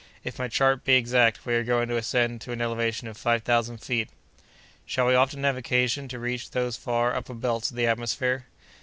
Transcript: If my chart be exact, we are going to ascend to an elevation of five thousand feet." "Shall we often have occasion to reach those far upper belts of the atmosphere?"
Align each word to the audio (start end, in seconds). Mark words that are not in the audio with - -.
If 0.23 0.39
my 0.39 0.47
chart 0.47 0.83
be 0.83 0.95
exact, 0.95 1.45
we 1.45 1.53
are 1.53 1.63
going 1.63 1.87
to 1.89 1.95
ascend 1.95 2.41
to 2.41 2.51
an 2.51 2.59
elevation 2.59 3.07
of 3.07 3.17
five 3.17 3.43
thousand 3.43 3.77
feet." 3.81 4.09
"Shall 4.83 5.05
we 5.05 5.13
often 5.13 5.43
have 5.43 5.57
occasion 5.57 6.07
to 6.07 6.17
reach 6.17 6.49
those 6.49 6.75
far 6.75 7.13
upper 7.13 7.35
belts 7.35 7.69
of 7.69 7.75
the 7.77 7.85
atmosphere?" 7.85 8.47